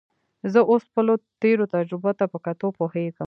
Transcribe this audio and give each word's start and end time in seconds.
زه 0.53 0.59
اوس 0.69 0.81
خپلو 0.89 1.13
تېرو 1.41 1.65
تجربو 1.73 2.11
ته 2.19 2.25
په 2.31 2.37
کتو 2.45 2.67
پوهېږم. 2.79 3.19